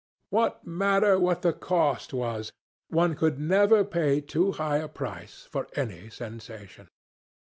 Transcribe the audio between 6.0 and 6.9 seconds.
sensation.